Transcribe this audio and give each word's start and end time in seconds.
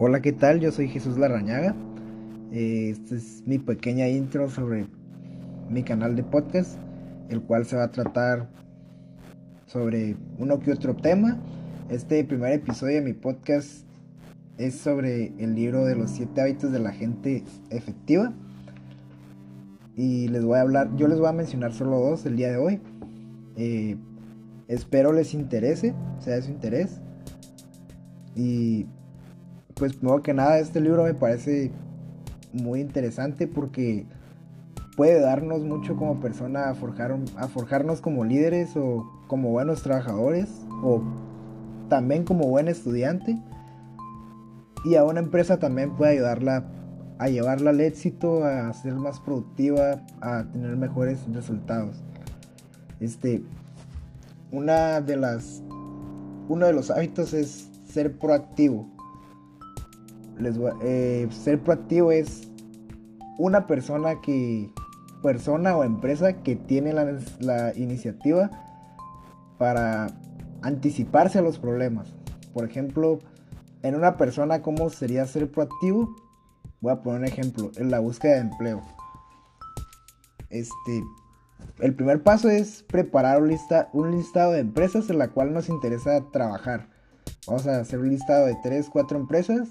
Hola, 0.00 0.22
¿qué 0.22 0.30
tal? 0.30 0.60
Yo 0.60 0.70
soy 0.70 0.86
Jesús 0.86 1.18
Larrañaga. 1.18 1.74
Eh, 2.52 2.90
esta 2.90 3.16
es 3.16 3.42
mi 3.46 3.58
pequeña 3.58 4.06
intro 4.06 4.48
sobre 4.48 4.86
mi 5.68 5.82
canal 5.82 6.14
de 6.14 6.22
podcast, 6.22 6.78
el 7.30 7.42
cual 7.42 7.66
se 7.66 7.74
va 7.74 7.82
a 7.82 7.90
tratar 7.90 8.48
sobre 9.66 10.14
uno 10.38 10.60
que 10.60 10.70
otro 10.70 10.94
tema. 10.94 11.36
Este 11.90 12.22
primer 12.22 12.52
episodio 12.52 12.94
de 12.94 13.00
mi 13.00 13.12
podcast 13.12 13.88
es 14.56 14.76
sobre 14.76 15.32
el 15.36 15.56
libro 15.56 15.84
de 15.84 15.96
los 15.96 16.12
siete 16.12 16.42
hábitos 16.42 16.70
de 16.70 16.78
la 16.78 16.92
gente 16.92 17.42
efectiva. 17.70 18.32
Y 19.96 20.28
les 20.28 20.44
voy 20.44 20.58
a 20.58 20.60
hablar, 20.60 20.94
yo 20.94 21.08
les 21.08 21.18
voy 21.18 21.28
a 21.28 21.32
mencionar 21.32 21.72
solo 21.72 21.98
dos 21.98 22.24
el 22.24 22.36
día 22.36 22.52
de 22.52 22.56
hoy. 22.56 22.80
Eh, 23.56 23.96
espero 24.68 25.12
les 25.12 25.34
interese, 25.34 25.92
sea 26.20 26.36
de 26.36 26.42
su 26.42 26.52
interés. 26.52 27.00
Y 28.36 28.86
pues 29.78 29.94
primero 29.94 30.22
que 30.22 30.34
nada, 30.34 30.58
este 30.58 30.80
libro 30.80 31.04
me 31.04 31.14
parece 31.14 31.70
muy 32.52 32.80
interesante 32.80 33.46
porque 33.46 34.06
puede 34.96 35.20
darnos 35.20 35.62
mucho 35.62 35.96
como 35.96 36.20
persona 36.20 36.70
a, 36.70 36.74
forjar, 36.74 37.16
a 37.36 37.48
forjarnos 37.48 38.00
como 38.00 38.24
líderes 38.24 38.76
o 38.76 39.08
como 39.28 39.50
buenos 39.50 39.82
trabajadores 39.82 40.48
o 40.82 41.02
también 41.88 42.24
como 42.24 42.48
buen 42.48 42.68
estudiante. 42.68 43.38
Y 44.84 44.96
a 44.96 45.04
una 45.04 45.20
empresa 45.20 45.58
también 45.58 45.96
puede 45.96 46.12
ayudarla 46.12 46.64
a 47.18 47.28
llevarla 47.28 47.70
al 47.70 47.80
éxito, 47.80 48.44
a 48.44 48.72
ser 48.74 48.94
más 48.94 49.18
productiva, 49.20 50.02
a 50.20 50.44
tener 50.52 50.76
mejores 50.76 51.18
resultados. 51.32 51.96
Este, 53.00 53.42
una 54.52 55.00
de 55.00 55.16
las, 55.16 55.62
uno 56.48 56.66
de 56.66 56.72
los 56.72 56.90
hábitos 56.90 57.32
es 57.34 57.68
ser 57.88 58.16
proactivo 58.18 58.97
eh, 60.82 61.28
ser 61.30 61.60
proactivo 61.60 62.12
es 62.12 62.48
una 63.38 63.66
persona 63.66 64.20
que, 64.20 64.70
persona 65.22 65.76
o 65.76 65.84
empresa 65.84 66.42
que 66.42 66.56
tiene 66.56 66.92
la, 66.92 67.72
iniciativa 67.76 68.50
para 69.58 70.08
anticiparse 70.62 71.38
a 71.38 71.42
los 71.42 71.58
problemas. 71.58 72.14
Por 72.52 72.64
ejemplo, 72.64 73.20
en 73.82 73.94
una 73.94 74.16
persona, 74.16 74.62
¿cómo 74.62 74.90
sería 74.90 75.26
ser 75.26 75.50
proactivo? 75.50 76.14
Voy 76.80 76.92
a 76.92 77.02
poner 77.02 77.20
un 77.20 77.26
ejemplo, 77.26 77.70
en 77.76 77.90
la 77.90 78.00
búsqueda 78.00 78.34
de 78.34 78.40
empleo. 78.40 78.82
Este, 80.50 81.02
el 81.80 81.94
primer 81.94 82.22
paso 82.22 82.48
es 82.48 82.82
preparar 82.84 83.42
un, 83.42 83.56
un 83.92 84.10
listado 84.12 84.52
de 84.52 84.60
empresas 84.60 85.10
en 85.10 85.18
la 85.18 85.28
cual 85.28 85.52
nos 85.52 85.68
interesa 85.68 86.24
trabajar. 86.32 86.88
Vamos 87.46 87.66
a 87.66 87.80
hacer 87.80 87.98
un 87.98 88.08
listado 88.10 88.46
de 88.46 88.56
3, 88.62 88.88
4 88.90 89.18
empresas 89.18 89.68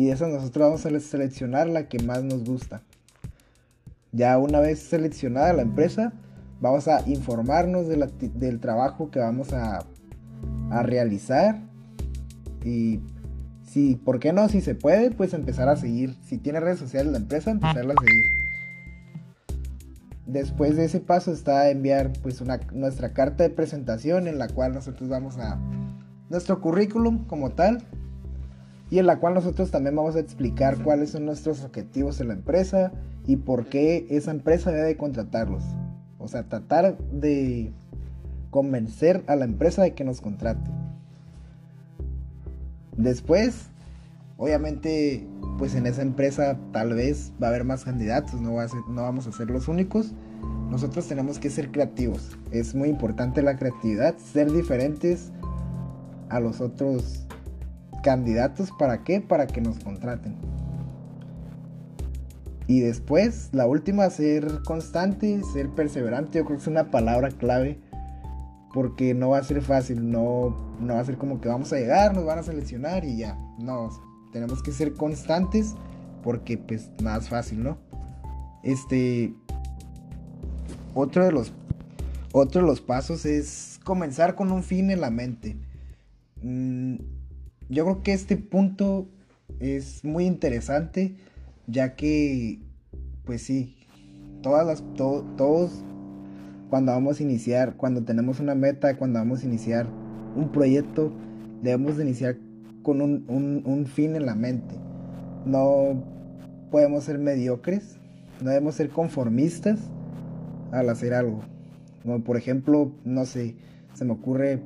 y 0.00 0.06
de 0.06 0.12
esas 0.12 0.30
nosotros 0.30 0.66
vamos 0.66 0.86
a 0.86 0.98
seleccionar 0.98 1.68
la 1.68 1.86
que 1.86 1.98
más 1.98 2.24
nos 2.24 2.42
gusta. 2.42 2.80
Ya 4.12 4.38
una 4.38 4.58
vez 4.58 4.78
seleccionada 4.78 5.52
la 5.52 5.60
empresa, 5.60 6.14
vamos 6.58 6.88
a 6.88 7.06
informarnos 7.06 7.86
del 7.86 8.60
trabajo 8.60 9.10
que 9.10 9.18
vamos 9.18 9.52
a, 9.52 9.84
a 10.70 10.82
realizar 10.82 11.60
y 12.64 13.00
si, 13.62 13.96
¿por 13.96 14.20
qué 14.20 14.32
no? 14.32 14.48
Si 14.48 14.62
se 14.62 14.74
puede, 14.74 15.10
pues 15.10 15.34
empezar 15.34 15.68
a 15.68 15.76
seguir. 15.76 16.16
Si 16.24 16.38
tiene 16.38 16.60
redes 16.60 16.78
sociales 16.78 17.12
la 17.12 17.18
empresa, 17.18 17.50
empezarla 17.50 17.92
a 17.92 18.02
seguir. 18.02 18.24
Después 20.24 20.76
de 20.76 20.86
ese 20.86 21.00
paso 21.00 21.30
está 21.30 21.68
enviar 21.68 22.10
pues 22.22 22.40
una, 22.40 22.58
nuestra 22.72 23.12
carta 23.12 23.42
de 23.42 23.50
presentación 23.50 24.28
en 24.28 24.38
la 24.38 24.48
cual 24.48 24.72
nosotros 24.72 25.10
vamos 25.10 25.36
a 25.36 25.60
nuestro 26.30 26.62
currículum 26.62 27.26
como 27.26 27.50
tal 27.50 27.84
y 28.90 28.98
en 28.98 29.06
la 29.06 29.20
cual 29.20 29.34
nosotros 29.34 29.70
también 29.70 29.94
vamos 29.94 30.16
a 30.16 30.20
explicar 30.20 30.82
cuáles 30.82 31.10
son 31.10 31.24
nuestros 31.24 31.62
objetivos 31.62 32.20
en 32.20 32.28
la 32.28 32.34
empresa 32.34 32.92
y 33.26 33.36
por 33.36 33.66
qué 33.66 34.06
esa 34.10 34.32
empresa 34.32 34.72
debe 34.72 34.96
contratarlos. 34.96 35.62
O 36.18 36.26
sea, 36.26 36.42
tratar 36.42 36.98
de 36.98 37.72
convencer 38.50 39.22
a 39.28 39.36
la 39.36 39.44
empresa 39.44 39.82
de 39.82 39.94
que 39.94 40.02
nos 40.02 40.20
contrate. 40.20 40.68
Después, 42.96 43.68
obviamente, 44.36 45.24
pues 45.56 45.76
en 45.76 45.86
esa 45.86 46.02
empresa 46.02 46.58
tal 46.72 46.94
vez 46.94 47.32
va 47.40 47.46
a 47.46 47.50
haber 47.50 47.64
más 47.64 47.84
candidatos, 47.84 48.40
no, 48.40 48.56
no 48.88 49.02
vamos 49.02 49.26
a 49.28 49.32
ser 49.32 49.50
los 49.50 49.68
únicos. 49.68 50.12
Nosotros 50.68 51.06
tenemos 51.06 51.38
que 51.38 51.48
ser 51.48 51.70
creativos. 51.70 52.36
Es 52.50 52.74
muy 52.74 52.88
importante 52.88 53.42
la 53.42 53.56
creatividad, 53.56 54.16
ser 54.18 54.50
diferentes 54.50 55.30
a 56.28 56.40
los 56.40 56.60
otros 56.60 57.26
candidatos 58.02 58.70
para 58.78 59.04
qué? 59.04 59.20
Para 59.20 59.46
que 59.46 59.60
nos 59.60 59.78
contraten. 59.78 60.36
Y 62.66 62.80
después, 62.80 63.48
la 63.52 63.66
última, 63.66 64.08
ser 64.10 64.62
constante, 64.64 65.42
ser 65.52 65.70
perseverante, 65.70 66.38
yo 66.38 66.44
creo 66.44 66.56
que 66.56 66.62
es 66.62 66.68
una 66.68 66.90
palabra 66.90 67.30
clave. 67.30 67.80
Porque 68.72 69.14
no 69.14 69.30
va 69.30 69.38
a 69.38 69.42
ser 69.42 69.62
fácil, 69.62 70.12
no, 70.12 70.76
no 70.78 70.94
va 70.94 71.00
a 71.00 71.04
ser 71.04 71.18
como 71.18 71.40
que 71.40 71.48
vamos 71.48 71.72
a 71.72 71.76
llegar, 71.76 72.14
nos 72.14 72.24
van 72.24 72.38
a 72.38 72.44
seleccionar 72.44 73.04
y 73.04 73.16
ya. 73.16 73.36
No, 73.58 73.90
tenemos 74.32 74.62
que 74.62 74.70
ser 74.70 74.94
constantes 74.94 75.74
porque 76.22 76.56
pues 76.56 76.88
es 77.18 77.28
fácil, 77.28 77.64
¿no? 77.64 77.78
Este, 78.62 79.34
otro 80.94 81.24
de 81.24 81.32
los, 81.32 81.52
otro 82.32 82.60
de 82.60 82.66
los 82.68 82.80
pasos 82.80 83.24
es 83.26 83.80
comenzar 83.84 84.34
con 84.34 84.52
un 84.52 84.62
fin 84.62 84.90
en 84.90 85.00
la 85.00 85.10
mente. 85.10 85.56
Mm, 86.42 86.96
yo 87.70 87.84
creo 87.84 88.02
que 88.02 88.12
este 88.12 88.36
punto 88.36 89.08
es 89.60 90.04
muy 90.04 90.26
interesante, 90.26 91.16
ya 91.68 91.94
que, 91.94 92.60
pues 93.24 93.42
sí, 93.42 93.76
todas 94.42 94.66
las, 94.66 94.84
todos 94.96 95.84
cuando 96.68 96.92
vamos 96.92 97.20
a 97.20 97.22
iniciar, 97.22 97.76
cuando 97.76 98.02
tenemos 98.02 98.40
una 98.40 98.54
meta, 98.54 98.96
cuando 98.96 99.20
vamos 99.20 99.42
a 99.42 99.46
iniciar 99.46 99.86
un 100.36 100.50
proyecto, 100.50 101.12
debemos 101.62 101.96
de 101.96 102.04
iniciar 102.04 102.36
con 102.82 103.00
un, 103.00 103.24
un 103.28 103.86
fin 103.86 104.16
en 104.16 104.26
la 104.26 104.34
mente. 104.34 104.74
No 105.46 106.04
podemos 106.70 107.04
ser 107.04 107.18
mediocres, 107.18 107.98
no 108.42 108.50
debemos 108.50 108.74
ser 108.74 108.90
conformistas 108.90 109.78
al 110.72 110.88
hacer 110.88 111.14
algo. 111.14 111.40
Como 112.02 112.24
por 112.24 112.36
ejemplo, 112.36 112.92
no 113.04 113.26
sé, 113.26 113.56
se 113.94 114.04
me 114.04 114.12
ocurre 114.12 114.60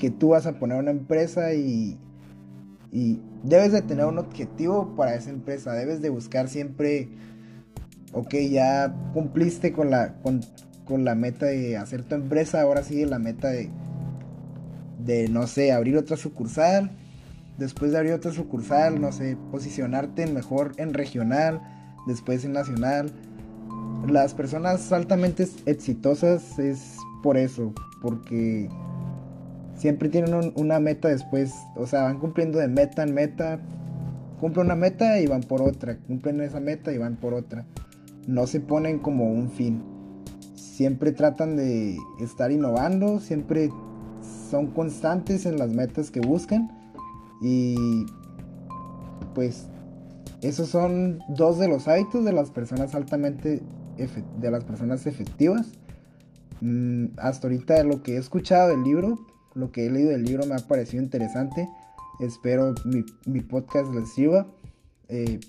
que 0.00 0.10
tú 0.10 0.30
vas 0.30 0.46
a 0.46 0.58
poner 0.58 0.78
una 0.78 0.90
empresa 0.90 1.52
y, 1.52 1.98
y 2.90 3.20
debes 3.42 3.70
de 3.70 3.82
tener 3.82 4.06
un 4.06 4.18
objetivo 4.18 4.96
para 4.96 5.14
esa 5.14 5.28
empresa, 5.28 5.74
debes 5.74 6.00
de 6.00 6.08
buscar 6.08 6.48
siempre, 6.48 7.10
ok, 8.12 8.34
ya 8.50 8.94
cumpliste 9.12 9.72
con 9.72 9.90
la, 9.90 10.14
con, 10.22 10.40
la 11.04 11.14
meta 11.14 11.46
de 11.46 11.76
hacer 11.76 12.02
tu 12.02 12.14
empresa, 12.14 12.62
ahora 12.62 12.82
sigue 12.82 13.06
la 13.06 13.18
meta 13.18 13.48
de, 13.48 13.70
de, 15.04 15.28
no 15.28 15.46
sé, 15.46 15.70
abrir 15.70 15.96
otra 15.98 16.16
sucursal, 16.16 16.90
después 17.58 17.92
de 17.92 17.98
abrir 17.98 18.14
otra 18.14 18.32
sucursal, 18.32 19.00
no 19.00 19.12
sé, 19.12 19.36
posicionarte 19.52 20.26
mejor 20.26 20.72
en 20.78 20.94
regional, 20.94 21.60
después 22.08 22.44
en 22.44 22.52
nacional. 22.52 23.12
Las 24.08 24.32
personas 24.32 24.90
altamente 24.92 25.46
exitosas 25.66 26.58
es 26.58 26.96
por 27.22 27.36
eso, 27.36 27.72
porque 28.02 28.68
siempre 29.80 30.10
tienen 30.10 30.52
una 30.56 30.78
meta 30.78 31.08
después, 31.08 31.54
o 31.74 31.86
sea, 31.86 32.02
van 32.02 32.18
cumpliendo 32.18 32.58
de 32.58 32.68
meta 32.68 33.02
en 33.02 33.14
meta, 33.14 33.58
cumplen 34.38 34.66
una 34.66 34.76
meta 34.76 35.18
y 35.20 35.26
van 35.26 35.40
por 35.40 35.62
otra, 35.62 35.96
cumplen 36.06 36.42
esa 36.42 36.60
meta 36.60 36.92
y 36.92 36.98
van 36.98 37.16
por 37.16 37.32
otra. 37.32 37.64
No 38.26 38.46
se 38.46 38.60
ponen 38.60 38.98
como 38.98 39.32
un 39.32 39.50
fin. 39.50 39.82
Siempre 40.54 41.12
tratan 41.12 41.56
de 41.56 41.96
estar 42.20 42.52
innovando, 42.52 43.20
siempre 43.20 43.70
son 44.50 44.66
constantes 44.66 45.46
en 45.46 45.58
las 45.58 45.70
metas 45.70 46.10
que 46.10 46.20
buscan 46.20 46.70
y 47.40 48.04
pues 49.34 49.66
esos 50.42 50.68
son 50.68 51.20
dos 51.30 51.58
de 51.58 51.68
los 51.68 51.88
hábitos 51.88 52.22
de 52.22 52.32
las 52.32 52.50
personas 52.50 52.94
altamente 52.94 53.62
de 53.96 54.50
las 54.50 54.64
personas 54.64 55.06
efectivas. 55.06 55.72
Mm, 56.60 57.06
hasta 57.16 57.46
ahorita 57.46 57.82
lo 57.84 58.02
que 58.02 58.16
he 58.16 58.18
escuchado 58.18 58.68
del 58.68 58.82
libro 58.82 59.18
lo 59.54 59.72
que 59.72 59.86
he 59.86 59.90
leído 59.90 60.10
del 60.10 60.24
libro 60.24 60.46
me 60.46 60.54
ha 60.54 60.58
parecido 60.58 61.02
interesante. 61.02 61.68
Espero 62.20 62.74
mi, 63.26 63.40
podcast 63.40 63.92
les 63.94 64.12
sirva. 64.12 64.46
Eh, 65.08 65.40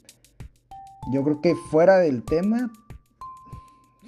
yo 1.11 1.23
creo 1.23 1.41
que 1.41 1.55
fuera 1.55 1.97
del 1.97 2.23
tema 2.23 2.71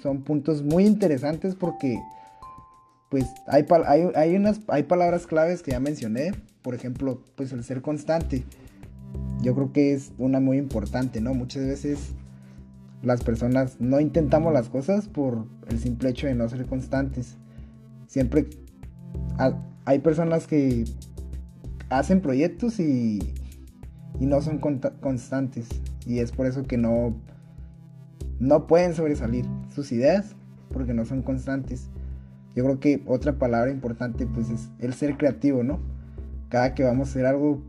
son 0.02 0.22
puntos 0.22 0.62
muy 0.62 0.86
interesantes 0.86 1.54
porque 1.54 2.00
pues 3.10 3.26
hay, 3.46 3.64
hay, 4.14 4.36
unas, 4.36 4.60
hay 4.68 4.82
palabras 4.84 5.26
claves 5.26 5.62
que 5.62 5.70
ya 5.70 5.80
mencioné. 5.80 6.32
Por 6.62 6.74
ejemplo, 6.74 7.22
pues 7.36 7.52
el 7.52 7.62
ser 7.62 7.82
constante. 7.82 8.44
Yo 9.40 9.54
creo 9.54 9.72
que 9.72 9.92
es 9.92 10.12
una 10.18 10.40
muy 10.40 10.58
importante, 10.58 11.20
¿no? 11.20 11.34
Muchas 11.34 11.64
veces 11.64 12.14
las 13.02 13.22
personas 13.22 13.76
no 13.80 14.00
intentamos 14.00 14.52
las 14.52 14.68
cosas 14.68 15.08
por 15.08 15.46
el 15.68 15.78
simple 15.78 16.08
hecho 16.08 16.26
de 16.26 16.34
no 16.34 16.48
ser 16.48 16.66
constantes. 16.66 17.36
Siempre 18.06 18.48
hay 19.84 19.98
personas 19.98 20.46
que 20.46 20.84
hacen 21.90 22.20
proyectos 22.20 22.80
y, 22.80 23.18
no 24.20 24.40
son 24.40 24.58
constantes. 24.58 25.68
Y 26.06 26.20
es 26.20 26.32
por 26.32 26.46
eso 26.46 26.62
que 26.62 26.78
no, 26.78 27.14
no 28.38 28.66
pueden 28.66 28.94
sobresalir 28.94 29.44
sus 29.74 29.92
ideas 29.92 30.34
porque 30.72 30.94
no 30.94 31.04
son 31.04 31.22
constantes. 31.22 31.88
Yo 32.54 32.64
creo 32.64 32.80
que 32.80 33.02
otra 33.06 33.38
palabra 33.38 33.70
importante 33.70 34.26
pues 34.26 34.50
es 34.50 34.70
el 34.78 34.94
ser 34.94 35.16
creativo, 35.16 35.64
¿no? 35.64 35.80
Cada 36.48 36.74
que 36.74 36.84
vamos 36.84 37.08
a 37.08 37.10
hacer 37.10 37.26
algo, 37.26 37.60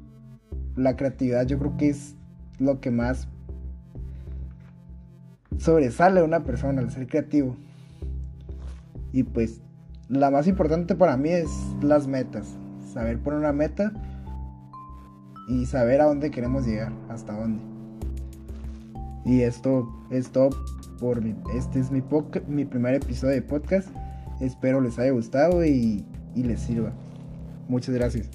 la 0.76 0.96
creatividad 0.96 1.48
yo 1.48 1.58
creo 1.58 1.76
que 1.78 1.90
es 1.90 2.16
lo 2.60 2.80
que 2.80 2.92
más 2.92 3.28
sobresale 5.58 6.20
a 6.20 6.24
una 6.24 6.44
persona, 6.44 6.82
el 6.82 6.92
ser 6.92 7.08
creativo. 7.08 7.56
Y 9.12 9.24
pues 9.24 9.62
la 10.10 10.32
más 10.32 10.48
importante 10.48 10.96
para 10.96 11.18
mí 11.18 11.30
es 11.30 11.50
las 11.82 12.08
metas. 12.08 12.48
Saber 12.94 13.20
poner 13.20 13.40
una 13.40 13.54
meta 13.54 13.92
y 15.48 15.66
saber 15.66 16.02
a 16.02 16.06
dónde 16.06 16.32
queremos 16.32 16.66
llegar, 16.66 16.92
hasta 17.10 17.34
dónde. 17.34 17.62
Y 19.26 19.42
esto 19.42 19.92
es 20.12 20.30
todo 20.30 20.50
por 21.00 21.22
mi, 21.22 21.36
este 21.54 21.80
es 21.80 21.92
mi, 21.92 22.04
mi 22.48 22.66
primer 22.66 22.96
episodio 22.96 23.34
de 23.34 23.42
podcast. 23.42 23.90
Espero 24.40 24.82
les 24.82 25.00
haya 25.00 25.12
gustado 25.12 25.66
y, 25.66 26.06
y 26.36 26.44
les 26.44 26.62
sirva. 26.62 26.94
Muchas 27.68 27.96
gracias. 27.96 28.30